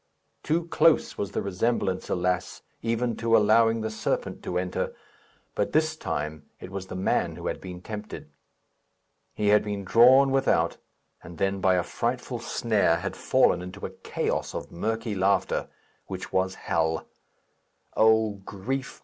Too 0.41 0.63
close 0.65 1.15
was 1.15 1.33
the 1.33 1.43
resemblance, 1.43 2.09
alas! 2.09 2.63
even 2.81 3.15
to 3.17 3.37
allowing 3.37 3.81
the 3.81 3.91
serpent 3.91 4.41
to 4.41 4.57
enter; 4.57 4.95
but 5.53 5.73
this 5.73 5.95
time 5.95 6.49
it 6.59 6.71
was 6.71 6.87
the 6.87 6.95
man 6.95 7.35
who 7.35 7.45
had 7.45 7.61
been 7.61 7.83
tempted. 7.83 8.27
He 9.35 9.49
had 9.49 9.63
been 9.63 9.83
drawn 9.83 10.31
without, 10.31 10.77
and 11.21 11.37
then, 11.37 11.61
by 11.61 11.75
a 11.75 11.83
frightful 11.83 12.39
snare, 12.39 12.95
had 12.95 13.15
fallen 13.15 13.61
into 13.61 13.85
a 13.85 13.91
chaos 13.91 14.55
of 14.55 14.71
murky 14.71 15.13
laughter, 15.13 15.67
which 16.07 16.33
was 16.33 16.55
hell. 16.55 17.05
O 17.95 18.31
grief! 18.43 18.99